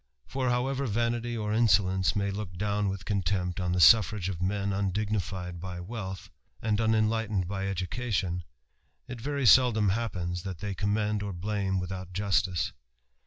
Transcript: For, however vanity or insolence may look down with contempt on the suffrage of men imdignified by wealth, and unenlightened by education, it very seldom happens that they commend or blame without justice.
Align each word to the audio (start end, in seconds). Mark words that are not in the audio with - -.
For, 0.25 0.49
however 0.49 0.87
vanity 0.87 1.37
or 1.37 1.53
insolence 1.53 2.15
may 2.15 2.31
look 2.31 2.57
down 2.57 2.89
with 2.89 3.05
contempt 3.05 3.59
on 3.59 3.71
the 3.71 3.79
suffrage 3.79 4.29
of 4.29 4.41
men 4.41 4.71
imdignified 4.73 5.59
by 5.59 5.79
wealth, 5.79 6.31
and 6.59 6.81
unenlightened 6.81 7.47
by 7.47 7.67
education, 7.67 8.43
it 9.07 9.21
very 9.21 9.45
seldom 9.45 9.89
happens 9.89 10.41
that 10.41 10.57
they 10.57 10.73
commend 10.73 11.21
or 11.21 11.33
blame 11.33 11.79
without 11.79 12.13
justice. 12.13 12.73